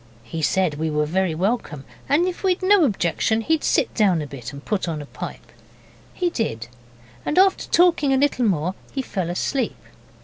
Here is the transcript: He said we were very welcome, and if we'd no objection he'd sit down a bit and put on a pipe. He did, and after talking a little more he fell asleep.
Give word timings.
He 0.23 0.41
said 0.41 0.79
we 0.79 0.89
were 0.89 1.05
very 1.05 1.35
welcome, 1.35 1.85
and 2.09 2.25
if 2.27 2.41
we'd 2.43 2.63
no 2.63 2.85
objection 2.85 3.41
he'd 3.41 3.63
sit 3.63 3.93
down 3.93 4.19
a 4.19 4.25
bit 4.25 4.51
and 4.51 4.65
put 4.65 4.87
on 4.87 4.99
a 4.99 5.05
pipe. 5.05 5.51
He 6.15 6.31
did, 6.31 6.67
and 7.23 7.37
after 7.37 7.67
talking 7.69 8.11
a 8.11 8.17
little 8.17 8.45
more 8.47 8.73
he 8.91 9.03
fell 9.03 9.29
asleep. 9.29 9.77